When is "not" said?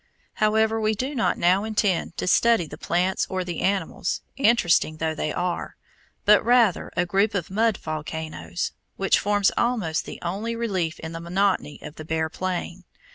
1.13-1.37